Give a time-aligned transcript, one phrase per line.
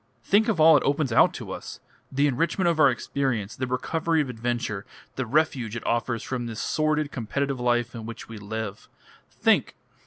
[0.23, 1.79] Think of all it opens out to us
[2.11, 4.83] the enrichment of our experience, the recovery of adventure,
[5.15, 8.89] the refuge it offers from this sordid, competitive life in which we live!
[9.29, 9.75] Think!"